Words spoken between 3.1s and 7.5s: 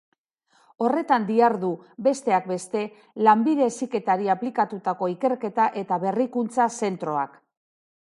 lanbide heziketari aplikatutako ikerketa eta berrikuntza zentroak.